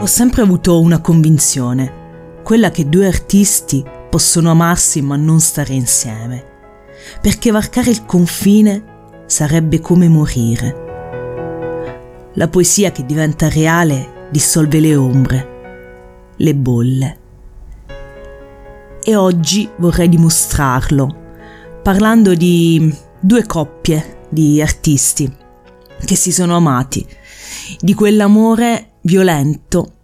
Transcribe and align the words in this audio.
Ho 0.00 0.06
sempre 0.06 0.42
avuto 0.42 0.80
una 0.80 1.00
convinzione, 1.00 2.42
quella 2.44 2.70
che 2.70 2.88
due 2.88 3.08
artisti 3.08 3.84
possono 4.08 4.48
amarsi 4.48 5.02
ma 5.02 5.16
non 5.16 5.40
stare 5.40 5.74
insieme, 5.74 6.44
perché 7.20 7.50
varcare 7.50 7.90
il 7.90 8.04
confine 8.04 9.24
sarebbe 9.26 9.80
come 9.80 10.08
morire. 10.08 12.30
La 12.34 12.46
poesia 12.46 12.92
che 12.92 13.04
diventa 13.04 13.48
reale 13.48 14.28
dissolve 14.30 14.78
le 14.78 14.94
ombre, 14.94 15.48
le 16.36 16.54
bolle. 16.54 17.18
E 19.02 19.16
oggi 19.16 19.68
vorrei 19.78 20.08
dimostrarlo, 20.08 21.16
parlando 21.82 22.34
di 22.34 22.94
due 23.18 23.44
coppie 23.46 24.18
di 24.28 24.62
artisti 24.62 25.28
che 26.04 26.14
si 26.14 26.30
sono 26.30 26.54
amati, 26.54 27.04
di 27.80 27.94
quell'amore 27.94 28.87
violento 29.08 29.94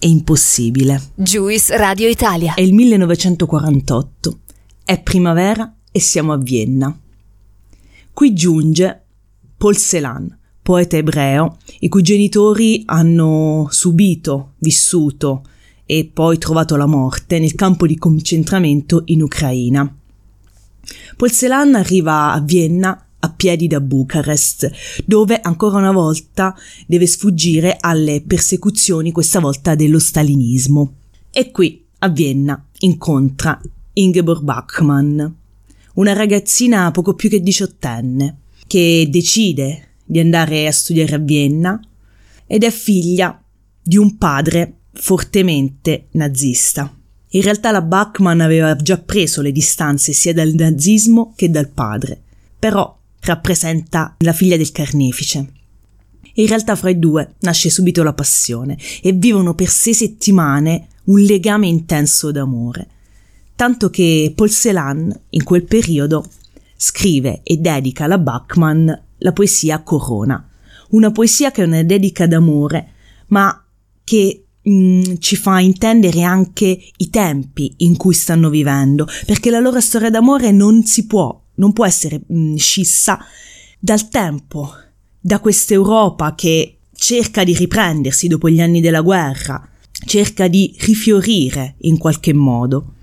e 0.00 0.08
impossibile. 0.08 1.00
Juice 1.14 1.76
Radio 1.76 2.08
Italia. 2.08 2.54
È 2.54 2.60
il 2.60 2.74
1948, 2.74 4.38
è 4.84 5.00
primavera 5.00 5.72
e 5.92 6.00
siamo 6.00 6.32
a 6.32 6.36
Vienna. 6.36 6.98
Qui 8.12 8.34
giunge 8.34 9.04
Paul 9.56 9.76
Celan, 9.76 10.36
poeta 10.60 10.96
ebreo, 10.96 11.58
i 11.78 11.88
cui 11.88 12.02
genitori 12.02 12.82
hanno 12.86 13.68
subito, 13.70 14.54
vissuto 14.58 15.44
e 15.86 16.10
poi 16.12 16.36
trovato 16.38 16.74
la 16.74 16.86
morte 16.86 17.38
nel 17.38 17.54
campo 17.54 17.86
di 17.86 17.96
concentramento 17.96 19.02
in 19.06 19.22
Ucraina. 19.22 19.96
Paul 21.16 21.30
Celan 21.30 21.76
arriva 21.76 22.32
a 22.32 22.40
Vienna 22.40 23.07
a 23.20 23.30
piedi 23.30 23.66
da 23.66 23.80
Bucarest, 23.80 24.70
dove 25.04 25.40
ancora 25.40 25.78
una 25.78 25.92
volta 25.92 26.54
deve 26.86 27.06
sfuggire 27.06 27.76
alle 27.80 28.22
persecuzioni, 28.26 29.12
questa 29.12 29.40
volta 29.40 29.74
dello 29.74 29.98
stalinismo. 29.98 30.94
E 31.30 31.50
qui, 31.50 31.84
a 31.98 32.08
Vienna, 32.08 32.64
incontra 32.80 33.60
Ingeborg 33.94 34.42
Bachmann, 34.42 35.20
una 35.94 36.12
ragazzina 36.12 36.90
poco 36.92 37.14
più 37.14 37.28
che 37.28 37.40
diciottenne, 37.40 38.38
che 38.66 39.08
decide 39.10 39.94
di 40.04 40.20
andare 40.20 40.66
a 40.66 40.72
studiare 40.72 41.16
a 41.16 41.18
Vienna 41.18 41.80
ed 42.46 42.62
è 42.62 42.70
figlia 42.70 43.42
di 43.82 43.96
un 43.96 44.16
padre 44.16 44.74
fortemente 44.92 46.06
nazista. 46.12 46.92
In 47.32 47.42
realtà 47.42 47.70
la 47.70 47.82
Bachmann 47.82 48.40
aveva 48.40 48.74
già 48.76 48.98
preso 48.98 49.42
le 49.42 49.52
distanze 49.52 50.12
sia 50.12 50.32
dal 50.32 50.52
nazismo 50.54 51.34
che 51.36 51.50
dal 51.50 51.68
padre, 51.68 52.22
però 52.58 52.97
rappresenta 53.28 54.16
la 54.18 54.32
figlia 54.32 54.56
del 54.56 54.72
carnefice. 54.72 55.52
In 56.34 56.46
realtà 56.46 56.76
fra 56.76 56.90
i 56.90 56.98
due 56.98 57.34
nasce 57.40 57.68
subito 57.68 58.02
la 58.02 58.12
passione 58.14 58.78
e 59.02 59.12
vivono 59.12 59.54
per 59.54 59.68
sei 59.68 59.94
settimane 59.94 60.88
un 61.04 61.20
legame 61.20 61.66
intenso 61.66 62.30
d'amore, 62.30 62.86
tanto 63.54 63.90
che 63.90 64.32
Paul 64.34 64.50
Celan 64.50 65.20
in 65.30 65.44
quel 65.44 65.64
periodo 65.64 66.24
scrive 66.76 67.40
e 67.42 67.56
dedica 67.56 68.04
alla 68.04 68.18
Bachmann 68.18 68.88
la 69.18 69.32
poesia 69.32 69.82
Corona, 69.82 70.48
una 70.90 71.10
poesia 71.10 71.50
che 71.50 71.62
è 71.62 71.66
una 71.66 71.82
dedica 71.82 72.26
d'amore, 72.26 72.92
ma 73.28 73.64
che 74.04 74.44
mh, 74.62 75.14
ci 75.18 75.36
fa 75.36 75.58
intendere 75.58 76.22
anche 76.22 76.78
i 76.96 77.10
tempi 77.10 77.74
in 77.78 77.96
cui 77.96 78.14
stanno 78.14 78.48
vivendo, 78.48 79.06
perché 79.26 79.50
la 79.50 79.58
loro 79.58 79.80
storia 79.80 80.10
d'amore 80.10 80.52
non 80.52 80.84
si 80.84 81.06
può 81.06 81.46
non 81.58 81.72
può 81.72 81.86
essere 81.86 82.20
mh, 82.26 82.54
scissa 82.56 83.18
dal 83.78 84.08
tempo, 84.08 84.72
da 85.20 85.38
questa 85.40 85.74
Europa 85.74 86.34
che 86.34 86.78
cerca 86.94 87.44
di 87.44 87.54
riprendersi 87.54 88.26
dopo 88.26 88.48
gli 88.48 88.60
anni 88.60 88.80
della 88.80 89.02
guerra, 89.02 89.68
cerca 90.04 90.48
di 90.48 90.74
rifiorire 90.80 91.76
in 91.80 91.98
qualche 91.98 92.32
modo. 92.32 92.94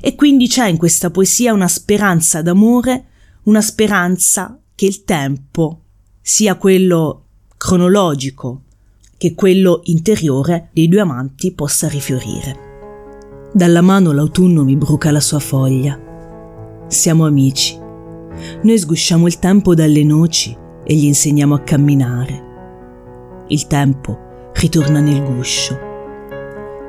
E 0.00 0.14
quindi 0.14 0.48
c'è 0.48 0.68
in 0.68 0.76
questa 0.76 1.10
poesia 1.10 1.52
una 1.52 1.68
speranza 1.68 2.42
d'amore, 2.42 3.06
una 3.44 3.60
speranza 3.60 4.58
che 4.74 4.86
il 4.86 5.04
tempo, 5.04 5.80
sia 6.20 6.56
quello 6.56 7.24
cronologico 7.56 8.62
che 9.18 9.34
quello 9.34 9.82
interiore 9.84 10.70
dei 10.72 10.88
due 10.88 11.00
amanti, 11.00 11.52
possa 11.52 11.88
rifiorire. 11.88 13.50
Dalla 13.52 13.80
mano 13.80 14.10
l'autunno 14.12 14.64
mi 14.64 14.76
bruca 14.76 15.12
la 15.12 15.20
sua 15.20 15.38
foglia. 15.38 16.86
Siamo 16.88 17.24
amici 17.24 17.81
noi 18.62 18.78
sgusciamo 18.78 19.26
il 19.26 19.38
tempo 19.38 19.74
dalle 19.74 20.04
noci 20.04 20.56
e 20.84 20.94
gli 20.94 21.04
insegniamo 21.04 21.54
a 21.54 21.60
camminare. 21.60 22.50
Il 23.48 23.66
tempo 23.66 24.50
ritorna 24.54 25.00
nel 25.00 25.22
guscio. 25.22 25.78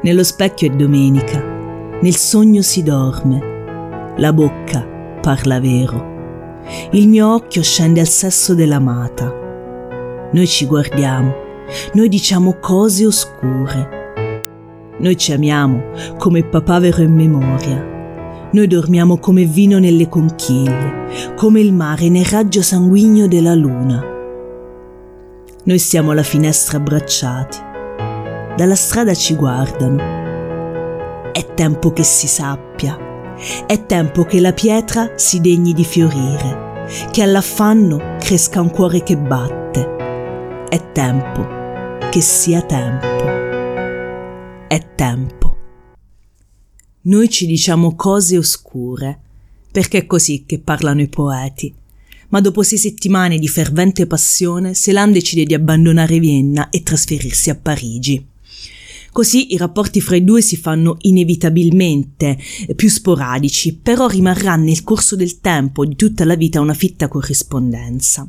Nello 0.01 0.23
specchio 0.23 0.71
è 0.71 0.75
domenica, 0.75 1.41
nel 2.01 2.15
sogno 2.15 2.61
si 2.61 2.83
dorme, 2.83 4.13
la 4.17 4.33
bocca 4.33 4.85
parla 5.21 5.59
vero. 5.59 6.11
Il 6.91 7.07
mio 7.07 7.33
occhio 7.33 7.61
scende 7.61 7.99
al 7.99 8.07
sesso 8.07 8.53
dell'amata. 8.53 10.29
Noi 10.31 10.47
ci 10.47 10.65
guardiamo, 10.65 11.33
noi 11.93 12.09
diciamo 12.09 12.57
cose 12.59 13.05
oscure. 13.05 14.01
Noi 14.97 15.17
ci 15.17 15.31
amiamo 15.31 15.81
come 16.17 16.43
papavero 16.43 17.01
in 17.01 17.13
memoria 17.13 17.91
noi 18.53 18.67
dormiamo 18.67 19.17
come 19.17 19.45
vino 19.45 19.79
nelle 19.79 20.07
conchiglie, 20.07 21.33
come 21.35 21.59
il 21.59 21.73
mare 21.73 22.09
nel 22.09 22.25
raggio 22.25 22.61
sanguigno 22.61 23.27
della 23.27 23.55
luna. 23.55 24.03
Noi 25.63 25.79
stiamo 25.79 26.11
alla 26.11 26.23
finestra 26.23 26.77
abbracciati. 26.77 27.57
Dalla 28.55 28.75
strada 28.75 29.15
ci 29.15 29.33
guardano. 29.35 31.31
È 31.31 31.53
tempo 31.55 31.93
che 31.93 32.03
si 32.03 32.27
sappia. 32.27 32.95
È 33.65 33.85
tempo 33.87 34.23
che 34.23 34.39
la 34.39 34.53
pietra 34.53 35.13
si 35.15 35.41
degni 35.41 35.73
di 35.73 35.83
fiorire, 35.83 36.85
che 37.09 37.23
all'affanno 37.23 38.17
cresca 38.19 38.61
un 38.61 38.69
cuore 38.69 39.01
che 39.01 39.17
batte. 39.17 40.65
È 40.69 40.91
tempo 40.91 41.47
che 42.11 42.21
sia 42.21 42.61
tempo. 42.61 43.07
È 44.67 44.79
tempo 44.93 45.42
noi 47.03 47.29
ci 47.29 47.45
diciamo 47.45 47.95
cose 47.95 48.37
oscure, 48.37 49.19
perché 49.71 49.99
è 49.99 50.05
così 50.05 50.43
che 50.45 50.59
parlano 50.59 51.01
i 51.01 51.07
poeti. 51.07 51.73
Ma 52.29 52.39
dopo 52.39 52.63
sei 52.63 52.77
settimane 52.77 53.39
di 53.39 53.47
fervente 53.47 54.07
passione, 54.07 54.73
Celan 54.73 55.11
decide 55.11 55.45
di 55.45 55.53
abbandonare 55.53 56.19
Vienna 56.19 56.69
e 56.69 56.81
trasferirsi 56.81 57.49
a 57.49 57.55
Parigi. 57.55 58.25
Così 59.11 59.53
i 59.53 59.57
rapporti 59.57 60.01
fra 60.01 60.15
i 60.15 60.23
due 60.23 60.41
si 60.41 60.57
fanno 60.57 60.97
inevitabilmente 61.01 62.37
più 62.75 62.89
sporadici, 62.89 63.75
però 63.75 64.07
rimarrà 64.07 64.55
nel 64.55 64.83
corso 64.83 65.15
del 65.15 65.39
tempo 65.39 65.85
di 65.85 65.95
tutta 65.95 66.25
la 66.25 66.35
vita 66.35 66.61
una 66.61 66.73
fitta 66.73 67.07
corrispondenza. 67.07 68.27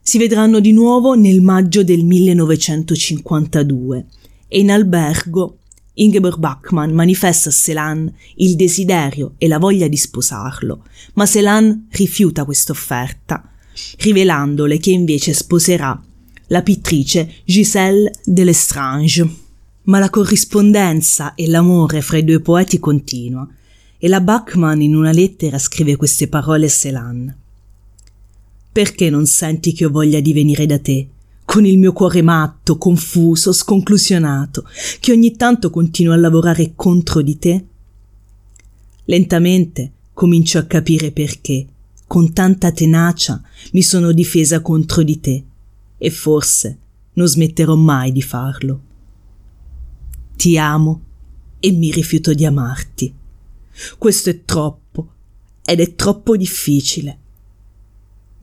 Si 0.00 0.16
vedranno 0.16 0.60
di 0.60 0.72
nuovo 0.72 1.14
nel 1.14 1.42
maggio 1.42 1.84
del 1.84 2.04
1952 2.04 4.06
e 4.48 4.60
in 4.60 4.70
albergo 4.70 5.58
Ingeborg 5.94 6.38
Bachmann 6.38 6.92
manifesta 6.92 7.50
a 7.50 7.52
Selan 7.52 8.12
il 8.36 8.56
desiderio 8.56 9.34
e 9.38 9.46
la 9.46 9.58
voglia 9.58 9.86
di 9.86 9.96
sposarlo, 9.96 10.84
ma 11.14 11.24
Selan 11.24 11.86
rifiuta 11.90 12.44
questa 12.44 12.72
offerta, 12.72 13.48
rivelandole 13.98 14.78
che 14.78 14.90
invece 14.90 15.32
sposerà 15.32 16.00
la 16.48 16.62
pittrice 16.62 17.36
Gisèle 17.44 18.10
de 18.24 18.44
Lestrange. 18.44 19.42
Ma 19.84 19.98
la 19.98 20.08
corrispondenza 20.08 21.34
e 21.34 21.46
l'amore 21.46 22.00
fra 22.00 22.16
i 22.16 22.24
due 22.24 22.40
poeti 22.40 22.78
continua 22.78 23.46
e 23.98 24.08
la 24.08 24.20
Bachmann 24.20 24.80
in 24.80 24.96
una 24.96 25.12
lettera 25.12 25.58
scrive 25.58 25.96
queste 25.96 26.26
parole 26.26 26.66
a 26.66 26.70
Selan. 26.70 27.36
Perché 28.72 29.10
non 29.10 29.26
senti 29.26 29.72
che 29.72 29.84
ho 29.84 29.90
voglia 29.90 30.20
di 30.20 30.32
venire 30.32 30.66
da 30.66 30.78
te? 30.78 31.06
Con 31.44 31.64
il 31.64 31.78
mio 31.78 31.92
cuore 31.92 32.22
matto, 32.22 32.78
confuso, 32.78 33.52
sconclusionato, 33.52 34.66
che 35.00 35.12
ogni 35.12 35.36
tanto 35.36 35.70
continuo 35.70 36.12
a 36.12 36.16
lavorare 36.16 36.72
contro 36.74 37.22
di 37.22 37.38
te? 37.38 37.64
Lentamente 39.04 39.92
comincio 40.12 40.58
a 40.58 40.64
capire 40.64 41.12
perché, 41.12 41.66
con 42.06 42.32
tanta 42.32 42.72
tenacia, 42.72 43.40
mi 43.72 43.82
sono 43.82 44.12
difesa 44.12 44.60
contro 44.60 45.02
di 45.02 45.20
te, 45.20 45.44
e 45.98 46.10
forse 46.10 46.78
non 47.12 47.26
smetterò 47.26 47.76
mai 47.76 48.10
di 48.10 48.22
farlo. 48.22 48.80
Ti 50.36 50.58
amo 50.58 51.00
e 51.60 51.70
mi 51.70 51.92
rifiuto 51.92 52.32
di 52.34 52.44
amarti. 52.44 53.14
Questo 53.98 54.30
è 54.30 54.44
troppo, 54.44 55.08
ed 55.64 55.80
è 55.80 55.94
troppo 55.94 56.36
difficile 56.36 57.18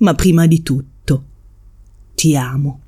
ma 0.01 0.13
prima 0.15 0.47
di 0.47 0.61
tutto 0.61 1.23
ti 2.15 2.35
amo. 2.35 2.79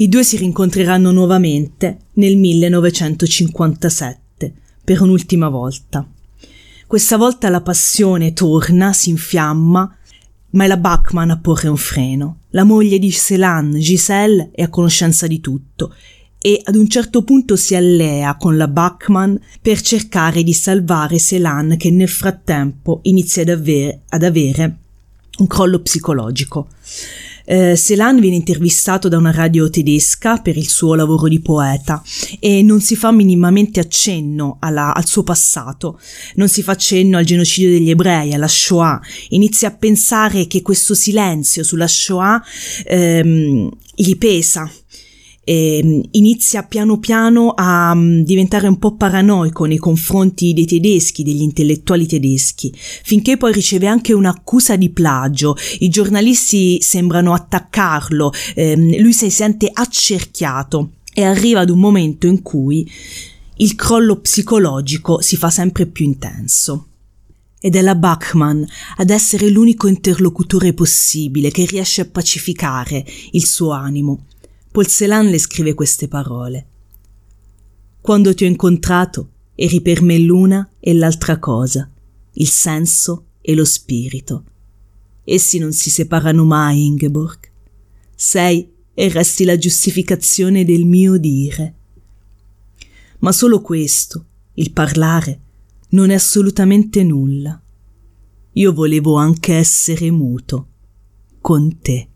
I 0.00 0.08
due 0.08 0.24
si 0.24 0.38
rincontreranno 0.38 1.10
nuovamente 1.10 2.06
nel 2.14 2.38
1957 2.38 4.54
per 4.82 5.02
un'ultima 5.02 5.50
volta. 5.50 6.08
Questa 6.86 7.18
volta 7.18 7.50
la 7.50 7.60
passione 7.60 8.32
torna, 8.32 8.94
si 8.94 9.10
infiamma, 9.10 9.94
ma 10.52 10.64
è 10.64 10.66
la 10.66 10.78
Bachmann 10.78 11.28
a 11.28 11.38
porre 11.38 11.68
un 11.68 11.76
freno. 11.76 12.38
La 12.52 12.64
moglie 12.64 12.98
di 12.98 13.12
Celan, 13.12 13.72
Giselle, 13.72 14.48
è 14.54 14.62
a 14.62 14.70
conoscenza 14.70 15.26
di 15.26 15.40
tutto 15.40 15.94
e 16.38 16.62
ad 16.64 16.76
un 16.76 16.88
certo 16.88 17.22
punto 17.22 17.56
si 17.56 17.74
allea 17.74 18.36
con 18.36 18.56
la 18.56 18.68
Bachmann 18.68 19.36
per 19.60 19.82
cercare 19.82 20.42
di 20.42 20.54
salvare 20.54 21.18
Celan 21.18 21.76
che 21.76 21.90
nel 21.90 22.08
frattempo 22.08 23.00
inizia 23.02 23.42
ad 23.42 23.50
avere, 23.50 24.04
ad 24.08 24.22
avere 24.22 24.78
un 25.40 25.46
crollo 25.46 25.80
psicologico. 25.80 26.68
Eh, 27.44 27.76
Celan 27.76 28.20
viene 28.20 28.36
intervistato 28.36 29.08
da 29.08 29.16
una 29.16 29.32
radio 29.32 29.68
tedesca 29.68 30.36
per 30.36 30.56
il 30.56 30.68
suo 30.68 30.94
lavoro 30.94 31.26
di 31.26 31.40
poeta 31.40 32.00
e 32.38 32.62
non 32.62 32.80
si 32.80 32.94
fa 32.94 33.10
minimamente 33.10 33.80
accenno 33.80 34.58
alla, 34.60 34.94
al 34.94 35.06
suo 35.06 35.24
passato, 35.24 35.98
non 36.34 36.48
si 36.48 36.62
fa 36.62 36.72
accenno 36.72 37.16
al 37.16 37.24
genocidio 37.24 37.70
degli 37.70 37.90
ebrei, 37.90 38.34
alla 38.34 38.46
Shoah. 38.46 39.00
Inizia 39.30 39.68
a 39.68 39.72
pensare 39.72 40.46
che 40.46 40.62
questo 40.62 40.94
silenzio 40.94 41.64
sulla 41.64 41.88
Shoah 41.88 42.40
ehm, 42.84 43.68
gli 43.96 44.16
pesa 44.16 44.70
e 45.50 45.80
mm, 45.84 46.00
inizia 46.12 46.62
piano 46.62 47.00
piano 47.00 47.52
a 47.56 47.92
mm, 47.92 48.20
diventare 48.20 48.68
un 48.68 48.78
po' 48.78 48.94
paranoico 48.94 49.64
nei 49.64 49.78
confronti 49.78 50.52
dei 50.52 50.64
tedeschi, 50.64 51.24
degli 51.24 51.42
intellettuali 51.42 52.06
tedeschi, 52.06 52.72
finché 52.76 53.36
poi 53.36 53.52
riceve 53.52 53.88
anche 53.88 54.12
un'accusa 54.12 54.76
di 54.76 54.90
plagio. 54.90 55.56
I 55.80 55.88
giornalisti 55.88 56.80
sembrano 56.80 57.32
attaccarlo, 57.32 58.32
ehm, 58.54 59.00
lui 59.00 59.12
si 59.12 59.28
sente 59.28 59.68
accerchiato 59.72 60.92
e 61.12 61.24
arriva 61.24 61.58
ad 61.58 61.70
un 61.70 61.80
momento 61.80 62.28
in 62.28 62.42
cui 62.42 62.88
il 63.56 63.74
crollo 63.74 64.20
psicologico 64.20 65.20
si 65.20 65.36
fa 65.36 65.50
sempre 65.50 65.86
più 65.86 66.04
intenso. 66.04 66.86
Ed 67.58 67.74
è 67.74 67.80
la 67.80 67.96
Bachmann 67.96 68.62
ad 68.98 69.10
essere 69.10 69.48
l'unico 69.48 69.88
interlocutore 69.88 70.74
possibile 70.74 71.50
che 71.50 71.64
riesce 71.64 72.02
a 72.02 72.08
pacificare 72.08 73.04
il 73.32 73.44
suo 73.44 73.72
animo 73.72 74.26
Paul 74.72 74.86
Celan 74.86 75.28
le 75.28 75.38
scrive 75.38 75.74
queste 75.74 76.06
parole. 76.06 76.66
Quando 78.00 78.32
ti 78.34 78.44
ho 78.44 78.46
incontrato 78.46 79.30
eri 79.56 79.80
per 79.80 80.00
me 80.00 80.16
l'una 80.18 80.70
e 80.78 80.94
l'altra 80.94 81.38
cosa, 81.38 81.90
il 82.34 82.48
senso 82.48 83.26
e 83.40 83.54
lo 83.54 83.64
spirito. 83.64 84.44
Essi 85.24 85.58
non 85.58 85.72
si 85.72 85.90
separano 85.90 86.44
mai, 86.44 86.86
Ingeborg. 86.86 87.50
Sei 88.14 88.72
e 88.94 89.08
resti 89.08 89.44
la 89.44 89.58
giustificazione 89.58 90.64
del 90.64 90.84
mio 90.84 91.16
dire. 91.18 91.74
Ma 93.18 93.32
solo 93.32 93.60
questo, 93.60 94.24
il 94.54 94.72
parlare, 94.72 95.40
non 95.90 96.10
è 96.10 96.14
assolutamente 96.14 97.02
nulla. 97.02 97.60
Io 98.52 98.72
volevo 98.72 99.16
anche 99.16 99.54
essere 99.54 100.10
muto 100.10 100.68
con 101.40 101.80
te. 101.80 102.08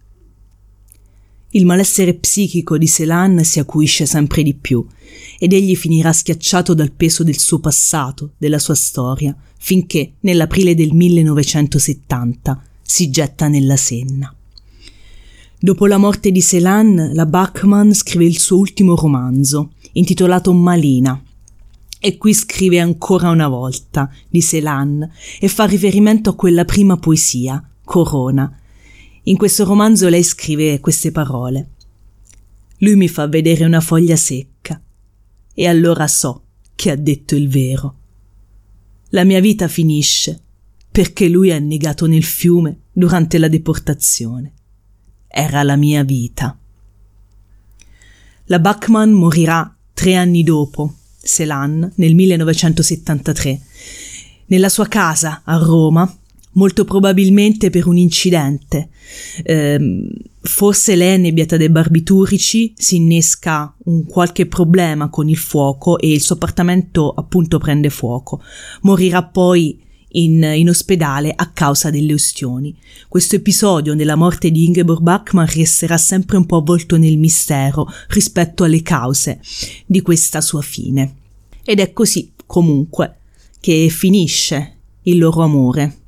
Il 1.56 1.66
malessere 1.66 2.14
psichico 2.14 2.76
di 2.76 2.88
Selan 2.88 3.44
si 3.44 3.60
acuisce 3.60 4.06
sempre 4.06 4.42
di 4.42 4.54
più 4.54 4.84
ed 5.38 5.52
egli 5.52 5.76
finirà 5.76 6.12
schiacciato 6.12 6.74
dal 6.74 6.90
peso 6.90 7.22
del 7.22 7.38
suo 7.38 7.60
passato, 7.60 8.32
della 8.36 8.58
sua 8.58 8.74
storia, 8.74 9.36
finché 9.56 10.14
nell'aprile 10.20 10.74
del 10.74 10.92
1970 10.92 12.60
si 12.82 13.08
getta 13.08 13.46
nella 13.46 13.76
Senna. 13.76 14.34
Dopo 15.56 15.86
la 15.86 15.96
morte 15.96 16.32
di 16.32 16.40
Selan, 16.40 17.12
la 17.14 17.24
Bachmann 17.24 17.92
scrive 17.92 18.24
il 18.24 18.40
suo 18.40 18.58
ultimo 18.58 18.96
romanzo, 18.96 19.74
intitolato 19.92 20.52
Malina, 20.52 21.22
e 22.00 22.18
qui 22.18 22.34
scrive 22.34 22.80
ancora 22.80 23.30
una 23.30 23.46
volta 23.46 24.10
di 24.28 24.40
Selan 24.40 25.08
e 25.38 25.46
fa 25.46 25.66
riferimento 25.66 26.30
a 26.30 26.34
quella 26.34 26.64
prima 26.64 26.96
poesia, 26.96 27.62
Corona, 27.84 28.58
in 29.24 29.36
questo 29.36 29.64
romanzo 29.64 30.08
lei 30.08 30.22
scrive 30.22 30.80
queste 30.80 31.10
parole. 31.10 31.70
Lui 32.78 32.96
mi 32.96 33.08
fa 33.08 33.26
vedere 33.26 33.64
una 33.64 33.80
foglia 33.80 34.16
secca 34.16 34.80
e 35.54 35.66
allora 35.66 36.06
so 36.06 36.42
che 36.74 36.90
ha 36.90 36.96
detto 36.96 37.34
il 37.34 37.48
vero. 37.48 37.96
La 39.10 39.24
mia 39.24 39.40
vita 39.40 39.68
finisce 39.68 40.40
perché 40.90 41.28
lui 41.28 41.48
è 41.48 41.54
annegato 41.54 42.06
nel 42.06 42.24
fiume 42.24 42.80
durante 42.92 43.38
la 43.38 43.48
deportazione. 43.48 44.52
Era 45.26 45.62
la 45.62 45.76
mia 45.76 46.04
vita. 46.04 46.56
La 48.44 48.58
Bachmann 48.58 49.12
morirà 49.12 49.74
tre 49.94 50.16
anni 50.16 50.42
dopo, 50.42 50.96
Selan, 51.16 51.92
nel 51.96 52.14
1973, 52.14 53.60
nella 54.46 54.68
sua 54.68 54.86
casa 54.86 55.42
a 55.44 55.56
Roma, 55.56 56.18
molto 56.54 56.84
probabilmente 56.84 57.70
per 57.70 57.86
un 57.86 57.96
incidente. 57.96 58.88
Eh, 59.42 60.08
forse 60.40 60.96
lei 60.96 61.14
è 61.14 61.16
nebbiata 61.16 61.56
dai 61.56 61.70
barbiturici, 61.70 62.74
si 62.76 62.96
innesca 62.96 63.74
un 63.84 64.04
qualche 64.04 64.46
problema 64.46 65.08
con 65.08 65.28
il 65.28 65.36
fuoco 65.36 65.98
e 65.98 66.12
il 66.12 66.20
suo 66.20 66.34
appartamento 66.34 67.10
appunto 67.10 67.58
prende 67.58 67.90
fuoco. 67.90 68.42
Morirà 68.82 69.22
poi 69.22 69.80
in, 70.14 70.42
in, 70.42 70.68
ospedale 70.68 71.32
a 71.34 71.50
causa 71.50 71.90
delle 71.90 72.12
ustioni. 72.12 72.76
Questo 73.08 73.36
episodio 73.36 73.94
della 73.94 74.14
morte 74.14 74.50
di 74.50 74.64
Ingeborg 74.64 75.00
Bachmann 75.00 75.46
resterà 75.46 75.96
sempre 75.96 76.36
un 76.36 76.46
po' 76.46 76.58
avvolto 76.58 76.96
nel 76.96 77.18
mistero 77.18 77.88
rispetto 78.08 78.64
alle 78.64 78.82
cause 78.82 79.40
di 79.86 80.02
questa 80.02 80.40
sua 80.40 80.62
fine. 80.62 81.16
Ed 81.64 81.80
è 81.80 81.92
così, 81.92 82.30
comunque, 82.46 83.16
che 83.58 83.88
finisce 83.88 84.76
il 85.02 85.18
loro 85.18 85.42
amore 85.42 86.03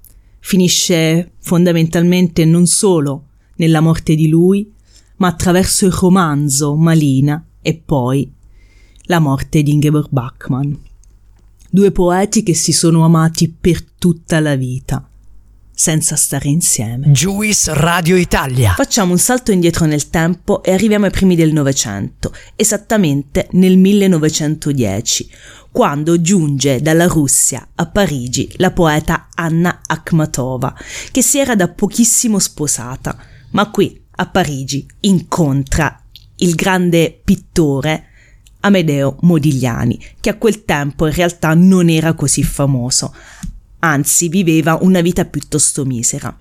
finisce 0.46 1.32
fondamentalmente 1.40 2.44
non 2.44 2.66
solo 2.66 3.30
nella 3.56 3.80
morte 3.80 4.14
di 4.14 4.28
lui, 4.28 4.72
ma 5.16 5.26
attraverso 5.26 5.86
il 5.86 5.92
romanzo 5.92 6.76
Malina 6.76 7.44
e 7.60 7.74
poi 7.84 8.32
la 9.06 9.18
morte 9.18 9.64
di 9.64 9.72
Ingeborg 9.72 10.06
Bachmann. 10.08 10.72
Due 11.68 11.90
poeti 11.90 12.44
che 12.44 12.54
si 12.54 12.70
sono 12.70 13.04
amati 13.04 13.48
per 13.48 13.82
tutta 13.98 14.38
la 14.38 14.54
vita, 14.54 15.10
senza 15.72 16.14
stare 16.14 16.48
insieme. 16.48 17.10
Juice 17.10 17.74
Radio 17.74 18.14
Italia. 18.14 18.74
Facciamo 18.74 19.10
un 19.10 19.18
salto 19.18 19.50
indietro 19.50 19.84
nel 19.84 20.10
tempo 20.10 20.62
e 20.62 20.72
arriviamo 20.72 21.06
ai 21.06 21.10
primi 21.10 21.34
del 21.34 21.52
Novecento, 21.52 22.32
esattamente 22.54 23.48
nel 23.50 23.76
1910, 23.76 25.28
quando 25.76 26.22
giunge 26.22 26.80
dalla 26.80 27.04
Russia 27.04 27.68
a 27.74 27.84
Parigi 27.84 28.50
la 28.56 28.70
poeta 28.70 29.28
Anna 29.34 29.82
Akhmatova, 29.84 30.74
che 31.10 31.20
si 31.20 31.38
era 31.38 31.54
da 31.54 31.68
pochissimo 31.68 32.38
sposata, 32.38 33.14
ma 33.50 33.70
qui 33.70 34.02
a 34.12 34.26
Parigi 34.26 34.86
incontra 35.00 36.02
il 36.36 36.54
grande 36.54 37.20
pittore 37.22 38.04
Amedeo 38.60 39.18
Modigliani, 39.20 40.02
che 40.18 40.30
a 40.30 40.38
quel 40.38 40.64
tempo 40.64 41.08
in 41.08 41.12
realtà 41.12 41.52
non 41.52 41.90
era 41.90 42.14
così 42.14 42.42
famoso, 42.42 43.14
anzi 43.80 44.30
viveva 44.30 44.78
una 44.80 45.02
vita 45.02 45.26
piuttosto 45.26 45.84
misera. 45.84 46.34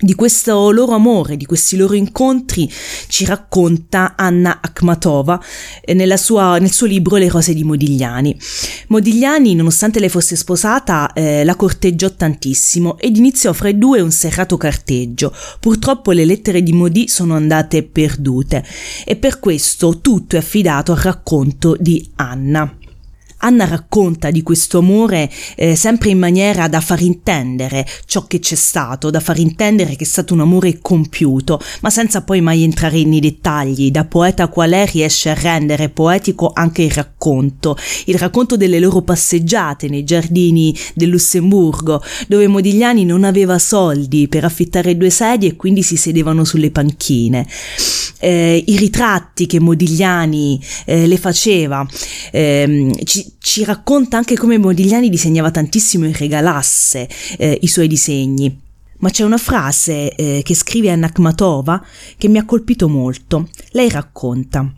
Di 0.00 0.14
questo 0.14 0.70
loro 0.70 0.94
amore, 0.94 1.36
di 1.36 1.44
questi 1.44 1.76
loro 1.76 1.94
incontri, 1.94 2.70
ci 3.08 3.24
racconta 3.26 4.14
Anna 4.16 4.58
Akhmatova 4.62 5.40
eh, 5.82 6.16
sua, 6.16 6.58
nel 6.58 6.72
suo 6.72 6.86
libro 6.86 7.16
Le 7.16 7.28
rose 7.28 7.52
di 7.52 7.64
Modigliani. 7.64 8.36
Modigliani, 8.88 9.54
nonostante 9.54 10.00
lei 10.00 10.08
fosse 10.08 10.36
sposata, 10.36 11.12
eh, 11.12 11.44
la 11.44 11.54
corteggiò 11.54 12.10
tantissimo 12.10 12.98
ed 12.98 13.16
iniziò 13.16 13.52
fra 13.52 13.68
i 13.68 13.78
due 13.78 14.00
un 14.00 14.10
serrato 14.10 14.56
carteggio. 14.56 15.34
Purtroppo 15.60 16.12
le 16.12 16.24
lettere 16.24 16.62
di 16.62 16.72
Modi 16.72 17.08
sono 17.08 17.34
andate 17.34 17.82
perdute 17.82 18.64
e 19.04 19.16
per 19.16 19.38
questo 19.38 20.00
tutto 20.00 20.36
è 20.36 20.38
affidato 20.38 20.92
al 20.92 20.98
racconto 20.98 21.76
di 21.78 22.10
Anna. 22.16 22.79
Anna 23.42 23.64
racconta 23.64 24.30
di 24.30 24.42
questo 24.42 24.78
amore 24.78 25.30
eh, 25.56 25.74
sempre 25.74 26.10
in 26.10 26.18
maniera 26.18 26.68
da 26.68 26.80
far 26.80 27.00
intendere 27.00 27.86
ciò 28.06 28.26
che 28.26 28.38
c'è 28.38 28.54
stato, 28.54 29.10
da 29.10 29.20
far 29.20 29.38
intendere 29.38 29.96
che 29.96 30.04
è 30.04 30.06
stato 30.06 30.34
un 30.34 30.40
amore 30.40 30.78
compiuto, 30.80 31.60
ma 31.80 31.90
senza 31.90 32.22
poi 32.22 32.40
mai 32.40 32.62
entrare 32.62 33.02
nei 33.04 33.20
dettagli. 33.20 33.90
Da 33.90 34.04
poeta 34.04 34.48
qual 34.48 34.72
è 34.72 34.86
riesce 34.86 35.30
a 35.30 35.34
rendere 35.34 35.88
poetico 35.88 36.50
anche 36.52 36.82
il 36.82 36.90
racconto, 36.90 37.76
il 38.06 38.16
racconto 38.16 38.56
delle 38.56 38.78
loro 38.78 39.02
passeggiate 39.02 39.88
nei 39.88 40.04
giardini 40.04 40.76
del 40.94 41.08
Lussemburgo, 41.08 42.02
dove 42.28 42.46
Modigliani 42.46 43.04
non 43.04 43.24
aveva 43.24 43.58
soldi 43.58 44.28
per 44.28 44.44
affittare 44.44 44.96
due 44.96 45.10
sedie 45.10 45.50
e 45.50 45.56
quindi 45.56 45.82
si 45.82 45.96
sedevano 45.96 46.44
sulle 46.44 46.70
panchine. 46.70 47.46
Eh, 48.18 48.62
I 48.66 48.76
ritratti 48.76 49.46
che 49.46 49.60
Modigliani 49.60 50.60
eh, 50.84 51.06
le 51.06 51.16
faceva 51.16 51.86
eh, 52.30 52.92
ci, 53.04 53.29
ci 53.38 53.64
racconta 53.64 54.16
anche 54.16 54.36
come 54.36 54.58
Modigliani 54.58 55.08
disegnava 55.08 55.50
tantissimo 55.50 56.06
e 56.06 56.12
regalasse 56.12 57.08
eh, 57.38 57.58
i 57.60 57.66
suoi 57.66 57.88
disegni. 57.88 58.60
Ma 58.98 59.10
c'è 59.10 59.24
una 59.24 59.38
frase 59.38 60.14
eh, 60.14 60.42
che 60.44 60.54
scrive 60.54 60.90
Anna 60.90 61.06
Akhmatova 61.06 61.84
che 62.18 62.28
mi 62.28 62.38
ha 62.38 62.44
colpito 62.44 62.88
molto. 62.88 63.48
Lei 63.70 63.88
racconta: 63.88 64.72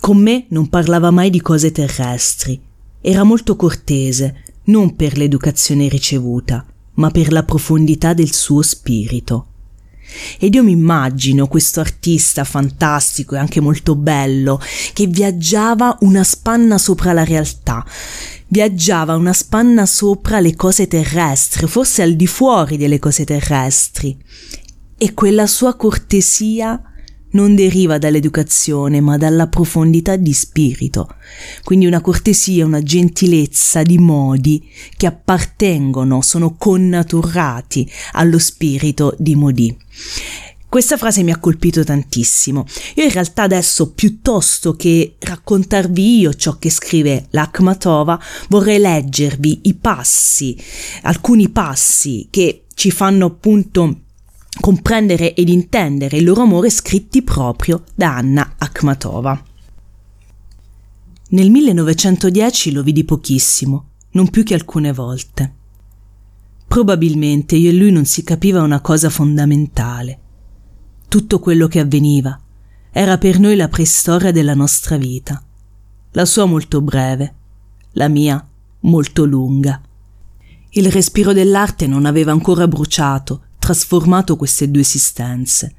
Con 0.00 0.18
me 0.18 0.46
non 0.48 0.68
parlava 0.68 1.10
mai 1.10 1.30
di 1.30 1.40
cose 1.40 1.72
terrestri. 1.72 2.60
Era 3.00 3.24
molto 3.24 3.56
cortese, 3.56 4.44
non 4.64 4.94
per 4.96 5.16
l'educazione 5.16 5.88
ricevuta, 5.88 6.64
ma 6.94 7.10
per 7.10 7.32
la 7.32 7.42
profondità 7.42 8.12
del 8.12 8.32
suo 8.32 8.62
spirito. 8.62 9.46
Ed 10.38 10.54
io 10.54 10.62
mi 10.62 10.72
immagino 10.72 11.46
questo 11.46 11.80
artista 11.80 12.44
fantastico 12.44 13.34
e 13.34 13.38
anche 13.38 13.60
molto 13.60 13.94
bello 13.94 14.60
che 14.92 15.06
viaggiava 15.06 15.96
una 16.00 16.24
spanna 16.24 16.78
sopra 16.78 17.12
la 17.12 17.24
realtà, 17.24 17.84
viaggiava 18.48 19.14
una 19.14 19.32
spanna 19.32 19.86
sopra 19.86 20.40
le 20.40 20.54
cose 20.54 20.86
terrestri, 20.86 21.66
forse 21.66 22.02
al 22.02 22.14
di 22.14 22.26
fuori 22.26 22.76
delle 22.76 22.98
cose 22.98 23.24
terrestri. 23.24 24.16
E 24.98 25.14
quella 25.14 25.46
sua 25.46 25.74
cortesia 25.74 26.91
non 27.32 27.54
deriva 27.54 27.98
dall'educazione, 27.98 29.00
ma 29.00 29.16
dalla 29.16 29.46
profondità 29.48 30.16
di 30.16 30.32
spirito. 30.32 31.14
Quindi 31.62 31.86
una 31.86 32.00
cortesia, 32.00 32.64
una 32.64 32.82
gentilezza 32.82 33.82
di 33.82 33.98
modi 33.98 34.68
che 34.96 35.06
appartengono, 35.06 36.22
sono 36.22 36.54
connaturati 36.56 37.90
allo 38.12 38.38
spirito 38.38 39.14
di 39.18 39.34
Modi. 39.34 39.76
Questa 40.72 40.96
frase 40.96 41.22
mi 41.22 41.30
ha 41.30 41.38
colpito 41.38 41.84
tantissimo. 41.84 42.64
Io 42.94 43.04
in 43.04 43.10
realtà 43.10 43.42
adesso, 43.42 43.92
piuttosto 43.92 44.72
che 44.72 45.16
raccontarvi 45.18 46.20
io 46.20 46.32
ciò 46.32 46.56
che 46.56 46.70
scrive 46.70 47.26
l'Akhmatova, 47.28 48.18
vorrei 48.48 48.78
leggervi 48.78 49.60
i 49.64 49.74
passi, 49.74 50.56
alcuni 51.02 51.50
passi 51.50 52.28
che 52.30 52.64
ci 52.74 52.90
fanno 52.90 53.26
appunto 53.26 54.01
comprendere 54.60 55.34
ed 55.34 55.48
intendere 55.48 56.18
il 56.18 56.24
loro 56.24 56.42
amore 56.42 56.70
scritti 56.70 57.22
proprio 57.22 57.84
da 57.94 58.16
Anna 58.16 58.54
Akhmatova. 58.58 59.42
Nel 61.30 61.50
1910 61.50 62.72
lo 62.72 62.82
vidi 62.82 63.04
pochissimo, 63.04 63.86
non 64.10 64.28
più 64.28 64.42
che 64.42 64.54
alcune 64.54 64.92
volte. 64.92 65.54
Probabilmente 66.68 67.56
io 67.56 67.70
e 67.70 67.72
lui 67.72 67.90
non 67.90 68.04
si 68.04 68.22
capiva 68.22 68.62
una 68.62 68.80
cosa 68.80 69.08
fondamentale. 69.08 70.18
Tutto 71.08 71.38
quello 71.38 71.68
che 71.68 71.80
avveniva 71.80 72.38
era 72.90 73.16
per 73.16 73.38
noi 73.38 73.56
la 73.56 73.68
preistoria 73.68 74.32
della 74.32 74.54
nostra 74.54 74.98
vita, 74.98 75.42
la 76.12 76.24
sua 76.26 76.44
molto 76.44 76.82
breve, 76.82 77.34
la 77.92 78.08
mia 78.08 78.46
molto 78.80 79.24
lunga. 79.24 79.80
Il 80.70 80.90
respiro 80.90 81.32
dell'arte 81.32 81.86
non 81.86 82.04
aveva 82.04 82.32
ancora 82.32 82.68
bruciato 82.68 83.44
trasformato 83.72 84.36
queste 84.36 84.70
due 84.70 84.82
esistenze, 84.82 85.74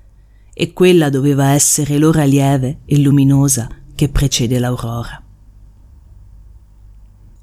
e 0.51 0.73
quella 0.73 1.09
doveva 1.09 1.51
essere 1.51 1.99
l'ora 1.99 2.23
lieve 2.23 2.79
e 2.85 2.97
luminosa 2.97 3.69
che 3.93 4.09
precede 4.09 4.57
l'aurora. 4.57 5.21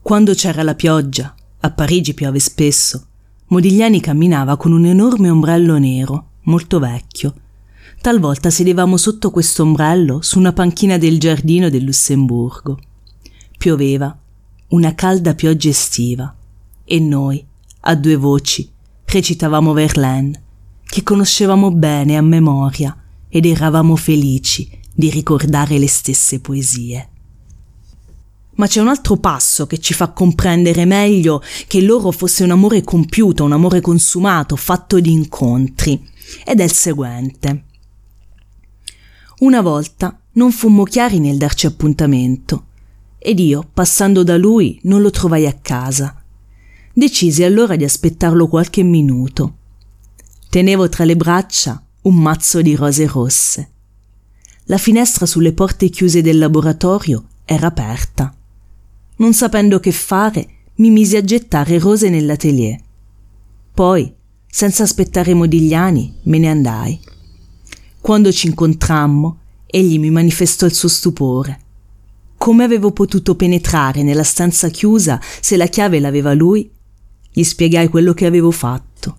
Quando 0.02 0.34
c'era 0.34 0.64
la 0.64 0.74
pioggia, 0.74 1.32
a 1.60 1.70
Parigi 1.70 2.14
piove 2.14 2.40
spesso, 2.40 3.06
Modigliani 3.46 4.00
camminava 4.00 4.56
con 4.56 4.72
un 4.72 4.86
enorme 4.86 5.30
ombrello 5.30 5.78
nero, 5.78 6.30
molto 6.42 6.80
vecchio. 6.80 7.34
Talvolta 8.00 8.50
sedevamo 8.50 8.96
sotto 8.96 9.30
questo 9.30 9.62
ombrello 9.62 10.20
su 10.20 10.38
una 10.38 10.52
panchina 10.52 10.98
del 10.98 11.20
giardino 11.20 11.68
del 11.68 11.84
Lussemburgo. 11.84 12.78
Pioveva, 13.56 14.18
una 14.68 14.94
calda 14.96 15.34
pioggia 15.34 15.68
estiva, 15.68 16.34
e 16.84 16.98
noi, 16.98 17.44
a 17.82 17.94
due 17.94 18.16
voci, 18.16 18.68
recitavamo 19.10 19.72
Verlaine, 19.72 20.42
che 20.84 21.02
conoscevamo 21.02 21.72
bene 21.72 22.16
a 22.16 22.22
memoria 22.22 22.96
ed 23.28 23.44
eravamo 23.44 23.96
felici 23.96 24.70
di 24.92 25.10
ricordare 25.10 25.78
le 25.78 25.88
stesse 25.88 26.40
poesie. 26.40 27.08
Ma 28.54 28.66
c'è 28.66 28.80
un 28.80 28.88
altro 28.88 29.16
passo 29.16 29.66
che 29.66 29.78
ci 29.78 29.94
fa 29.94 30.10
comprendere 30.10 30.84
meglio 30.84 31.42
che 31.66 31.80
loro 31.80 32.10
fosse 32.10 32.44
un 32.44 32.50
amore 32.50 32.82
compiuto, 32.82 33.44
un 33.44 33.52
amore 33.52 33.80
consumato, 33.80 34.54
fatto 34.54 35.00
di 35.00 35.10
incontri, 35.10 36.08
ed 36.44 36.60
è 36.60 36.64
il 36.64 36.72
seguente. 36.72 37.64
Una 39.38 39.60
volta 39.60 40.20
non 40.32 40.52
fummo 40.52 40.84
chiari 40.84 41.18
nel 41.18 41.38
darci 41.38 41.66
appuntamento, 41.66 42.66
ed 43.18 43.40
io, 43.40 43.68
passando 43.72 44.22
da 44.22 44.36
lui, 44.36 44.78
non 44.84 45.00
lo 45.00 45.10
trovai 45.10 45.46
a 45.46 45.54
casa 45.54 46.19
Decisi 46.92 47.44
allora 47.44 47.76
di 47.76 47.84
aspettarlo 47.84 48.48
qualche 48.48 48.82
minuto. 48.82 49.58
Tenevo 50.48 50.88
tra 50.88 51.04
le 51.04 51.14
braccia 51.14 51.80
un 52.02 52.16
mazzo 52.16 52.60
di 52.62 52.74
rose 52.74 53.06
rosse. 53.06 53.70
La 54.64 54.76
finestra 54.76 55.24
sulle 55.24 55.52
porte 55.52 55.88
chiuse 55.88 56.20
del 56.20 56.38
laboratorio 56.38 57.26
era 57.44 57.68
aperta. 57.68 58.34
Non 59.16 59.32
sapendo 59.34 59.78
che 59.78 59.92
fare, 59.92 60.48
mi 60.76 60.90
misi 60.90 61.16
a 61.16 61.22
gettare 61.22 61.78
rose 61.78 62.08
nell'atelier. 62.08 62.80
Poi, 63.72 64.12
senza 64.48 64.82
aspettare 64.82 65.32
Modigliani, 65.32 66.14
me 66.24 66.38
ne 66.38 66.48
andai. 66.48 67.00
Quando 68.00 68.32
ci 68.32 68.48
incontrammo, 68.48 69.38
egli 69.66 69.98
mi 70.00 70.10
manifestò 70.10 70.66
il 70.66 70.74
suo 70.74 70.88
stupore. 70.88 71.60
Come 72.36 72.64
avevo 72.64 72.90
potuto 72.90 73.36
penetrare 73.36 74.02
nella 74.02 74.24
stanza 74.24 74.68
chiusa 74.68 75.20
se 75.40 75.56
la 75.56 75.66
chiave 75.66 76.00
l'aveva 76.00 76.34
lui 76.34 76.68
gli 77.32 77.42
spiegai 77.42 77.88
quello 77.88 78.12
che 78.12 78.26
avevo 78.26 78.50
fatto. 78.50 79.16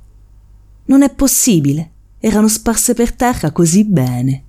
Non 0.86 1.04
è 1.04 1.14
possibile, 1.14 1.92
erano 2.20 2.48
sparse 2.48 2.94
per 2.94 3.14
terra 3.14 3.52
così 3.52 3.86
bene. 3.86 4.44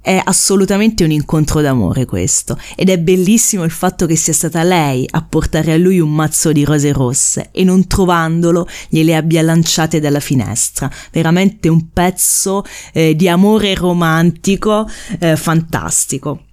È 0.00 0.20
assolutamente 0.24 1.02
un 1.02 1.10
incontro 1.10 1.60
d'amore 1.60 2.04
questo, 2.04 2.56
ed 2.76 2.90
è 2.90 2.98
bellissimo 2.98 3.64
il 3.64 3.72
fatto 3.72 4.06
che 4.06 4.14
sia 4.14 4.32
stata 4.32 4.62
lei 4.62 5.04
a 5.10 5.22
portare 5.22 5.72
a 5.72 5.76
lui 5.76 5.98
un 5.98 6.14
mazzo 6.14 6.52
di 6.52 6.64
rose 6.64 6.92
rosse 6.92 7.48
e 7.50 7.64
non 7.64 7.88
trovandolo 7.88 8.68
gliele 8.88 9.16
abbia 9.16 9.42
lanciate 9.42 9.98
dalla 9.98 10.20
finestra. 10.20 10.88
Veramente 11.10 11.68
un 11.68 11.90
pezzo 11.90 12.64
eh, 12.92 13.16
di 13.16 13.28
amore 13.28 13.74
romantico 13.74 14.88
eh, 15.18 15.34
fantastico. 15.34 16.44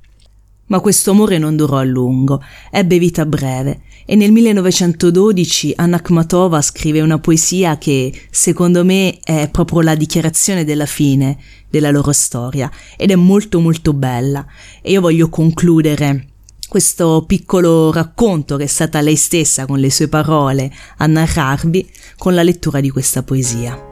Ma 0.67 0.79
questo 0.79 1.11
amore 1.11 1.37
non 1.37 1.55
durò 1.55 1.77
a 1.77 1.83
lungo, 1.83 2.41
ebbe 2.71 2.97
vita 2.97 3.23
breve 3.25 3.81
e 4.05 4.15
nel 4.15 4.31
1912 4.31 5.73
Anna 5.77 5.97
Akhmatova 5.97 6.61
scrive 6.61 7.01
una 7.01 7.19
poesia 7.19 7.77
che 7.77 8.13
secondo 8.29 8.83
me 8.83 9.19
è 9.23 9.49
proprio 9.49 9.81
la 9.81 9.95
dichiarazione 9.95 10.65
della 10.65 10.85
fine 10.85 11.37
della 11.69 11.91
loro 11.91 12.11
storia 12.11 12.69
ed 12.97 13.11
è 13.11 13.15
molto 13.15 13.59
molto 13.59 13.93
bella 13.93 14.45
e 14.81 14.91
io 14.91 15.01
voglio 15.01 15.29
concludere 15.29 16.27
questo 16.67 17.23
piccolo 17.27 17.91
racconto 17.91 18.57
che 18.57 18.63
è 18.63 18.67
stata 18.67 18.99
lei 18.99 19.15
stessa 19.15 19.65
con 19.67 19.79
le 19.79 19.91
sue 19.91 20.07
parole 20.07 20.71
a 20.97 21.05
narrarvi 21.05 21.87
con 22.17 22.33
la 22.33 22.41
lettura 22.41 22.79
di 22.79 22.89
questa 22.89 23.21
poesia. 23.21 23.91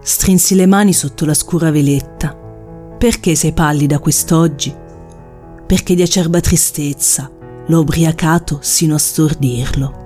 Strinsi 0.00 0.54
le 0.54 0.64
mani 0.64 0.94
sotto 0.94 1.26
la 1.26 1.34
scura 1.34 1.70
veletta. 1.70 2.34
Perché 2.98 3.34
sei 3.34 3.52
pallida 3.52 3.98
quest'oggi? 3.98 4.74
Perché 5.66 5.94
di 5.94 6.00
acerba 6.00 6.40
tristezza 6.40 7.35
l'ho 7.68 7.80
ubriacato 7.80 8.58
sino 8.62 8.94
a 8.94 8.98
stordirlo. 8.98 10.04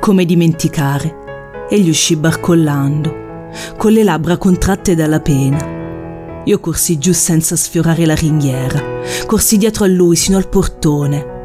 Come 0.00 0.24
dimenticare? 0.24 1.66
Egli 1.68 1.88
uscì 1.88 2.16
barcollando, 2.16 3.50
con 3.76 3.92
le 3.92 4.02
labbra 4.02 4.36
contratte 4.36 4.94
dalla 4.94 5.20
pena. 5.20 6.42
Io 6.44 6.58
corsi 6.58 6.98
giù 6.98 7.12
senza 7.12 7.54
sfiorare 7.54 8.04
la 8.04 8.14
ringhiera, 8.14 8.82
corsi 9.26 9.56
dietro 9.56 9.84
a 9.84 9.88
lui 9.88 10.16
sino 10.16 10.36
al 10.36 10.48
portone. 10.48 11.40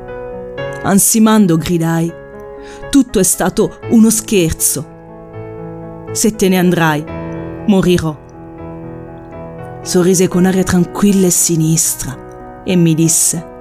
Ansimando 0.81 1.55
gridai, 1.57 2.11
tutto 2.89 3.19
è 3.19 3.23
stato 3.23 3.79
uno 3.91 4.09
scherzo. 4.09 4.95
Se 6.11 6.35
te 6.35 6.49
ne 6.49 6.57
andrai, 6.57 7.05
morirò. 7.67 8.25
Sorrise 9.83 10.27
con 10.27 10.45
aria 10.45 10.63
tranquilla 10.63 11.27
e 11.27 11.31
sinistra 11.31 12.63
e 12.65 12.75
mi 12.75 12.95
disse, 12.95 13.55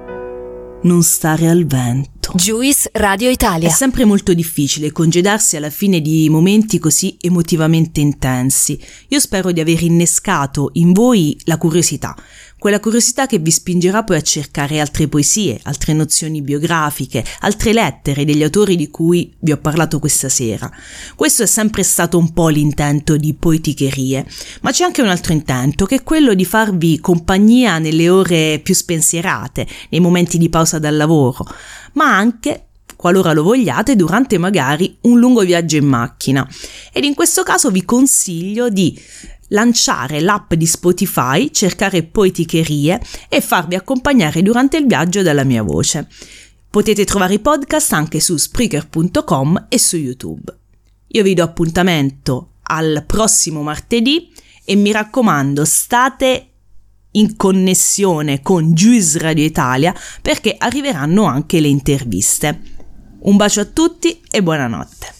non 0.83 1.01
stare 1.01 1.47
al 1.47 1.65
vento. 1.65 2.33
Juice 2.35 2.89
Radio 2.93 3.29
Italia. 3.29 3.67
È 3.67 3.71
sempre 3.71 4.05
molto 4.05 4.33
difficile 4.33 4.91
congedarsi 4.91 5.55
alla 5.55 5.69
fine 5.69 6.01
di 6.01 6.29
momenti 6.29 6.77
così 6.77 7.17
emotivamente 7.19 7.99
intensi. 7.99 8.79
Io 9.07 9.19
spero 9.19 9.51
di 9.51 9.59
aver 9.59 9.81
innescato 9.81 10.69
in 10.73 10.91
voi 10.91 11.37
la 11.45 11.57
curiosità, 11.57 12.15
quella 12.59 12.79
curiosità 12.79 13.27
che 13.27 13.37
vi 13.37 13.51
spingerà 13.51 14.03
poi 14.03 14.17
a 14.17 14.21
cercare 14.21 14.79
altre 14.79 15.07
poesie, 15.07 15.59
altre 15.63 15.93
nozioni 15.93 16.41
biografiche, 16.41 17.23
altre 17.41 17.71
lettere 17.71 18.25
degli 18.25 18.41
autori 18.41 18.75
di 18.75 18.89
cui 18.89 19.31
vi 19.39 19.51
ho 19.51 19.57
parlato 19.57 19.99
questa 19.99 20.27
sera. 20.27 20.69
Questo 21.15 21.43
è 21.43 21.45
sempre 21.45 21.83
stato 21.83 22.17
un 22.17 22.33
po' 22.33 22.49
l'intento 22.49 23.15
di 23.15 23.33
Poeticherie, 23.33 24.25
ma 24.61 24.71
c'è 24.71 24.85
anche 24.85 25.01
un 25.01 25.09
altro 25.09 25.33
intento, 25.33 25.85
che 25.85 25.95
è 25.95 26.03
quello 26.03 26.33
di 26.33 26.45
farvi 26.45 26.99
compagnia 26.99 27.77
nelle 27.77 28.09
ore 28.09 28.59
più 28.63 28.73
spensierate, 28.73 29.67
nei 29.89 29.99
momenti 29.99 30.37
di 30.37 30.49
pausa 30.49 30.79
dal 30.79 30.95
lavoro, 30.95 31.45
ma 31.93 32.15
anche 32.15 32.63
qualora 32.95 33.31
lo 33.31 33.43
vogliate, 33.43 33.95
durante 33.95 34.39
magari 34.39 34.97
un 35.01 35.19
lungo 35.19 35.41
viaggio 35.41 35.77
in 35.77 35.85
macchina. 35.85 36.45
Ed 36.91 37.03
in 37.03 37.13
questo 37.13 37.43
caso 37.43 37.69
vi 37.69 37.85
consiglio 37.85 38.69
di 38.69 38.99
lanciare 39.49 40.19
l'app 40.19 40.53
di 40.53 40.65
Spotify, 40.65 41.51
cercare 41.51 42.03
poeticherie 42.03 43.01
e 43.29 43.41
farvi 43.41 43.75
accompagnare 43.75 44.41
durante 44.41 44.77
il 44.77 44.87
viaggio 44.87 45.21
dalla 45.21 45.43
mia 45.43 45.63
voce. 45.63 46.07
Potete 46.69 47.05
trovare 47.05 47.35
i 47.35 47.39
podcast 47.39 47.93
anche 47.93 48.19
su 48.19 48.35
Spreaker.com 48.37 49.67
e 49.69 49.79
su 49.79 49.97
YouTube. 49.97 50.55
Io 51.07 51.23
vi 51.23 51.33
do 51.33 51.43
appuntamento 51.43 52.51
al 52.63 53.03
prossimo 53.07 53.61
martedì 53.61 54.31
e 54.65 54.75
mi 54.75 54.91
raccomando 54.91 55.63
state 55.63 56.49
in 57.11 57.35
connessione 57.35 58.41
con 58.41 58.73
Juice 58.73 59.17
Radio 59.19 59.45
Italia 59.45 59.95
perché 60.21 60.55
arriveranno 60.57 61.23
anche 61.23 61.59
le 61.59 61.67
interviste. 61.69 62.61
Un 63.19 63.37
bacio 63.37 63.61
a 63.61 63.65
tutti 63.65 64.21
e 64.29 64.43
buonanotte. 64.43 65.16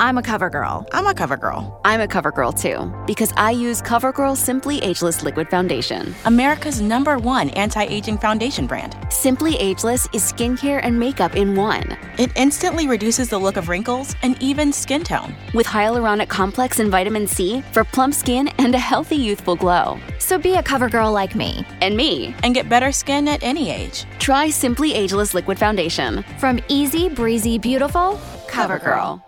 I'm 0.00 0.16
a 0.16 0.22
cover 0.22 0.48
girl. 0.48 0.86
I'm 0.92 1.08
a 1.08 1.14
cover 1.14 1.36
girl. 1.36 1.80
I'm 1.84 2.00
a 2.00 2.06
cover 2.06 2.30
girl 2.30 2.52
too 2.52 2.92
because 3.04 3.32
I 3.36 3.50
use 3.50 3.82
CoverGirl 3.82 4.36
Simply 4.36 4.80
Ageless 4.80 5.24
Liquid 5.24 5.48
Foundation. 5.48 6.14
America's 6.24 6.80
number 6.80 7.18
one 7.18 7.50
anti 7.50 7.82
aging 7.82 8.18
foundation 8.18 8.68
brand. 8.68 8.96
Simply 9.10 9.56
Ageless 9.56 10.06
is 10.12 10.22
skincare 10.22 10.78
and 10.84 10.98
makeup 10.98 11.34
in 11.34 11.56
one. 11.56 11.96
It 12.16 12.30
instantly 12.36 12.86
reduces 12.86 13.28
the 13.28 13.38
look 13.38 13.56
of 13.56 13.68
wrinkles 13.68 14.14
and 14.22 14.40
even 14.40 14.72
skin 14.72 15.02
tone. 15.02 15.34
With 15.52 15.66
hyaluronic 15.66 16.28
complex 16.28 16.78
and 16.78 16.92
vitamin 16.92 17.26
C 17.26 17.62
for 17.72 17.82
plump 17.82 18.14
skin 18.14 18.46
and 18.58 18.76
a 18.76 18.78
healthy 18.78 19.16
youthful 19.16 19.56
glow. 19.56 19.98
So 20.20 20.38
be 20.38 20.54
a 20.54 20.62
cover 20.62 20.88
girl 20.88 21.10
like 21.10 21.34
me. 21.34 21.66
And 21.80 21.96
me. 21.96 22.36
And 22.44 22.54
get 22.54 22.68
better 22.68 22.92
skin 22.92 23.26
at 23.26 23.42
any 23.42 23.70
age. 23.72 24.04
Try 24.20 24.48
Simply 24.50 24.94
Ageless 24.94 25.34
Liquid 25.34 25.58
Foundation. 25.58 26.24
From 26.38 26.60
easy, 26.68 27.08
breezy, 27.08 27.58
beautiful, 27.58 28.20
CoverGirl. 28.46 29.27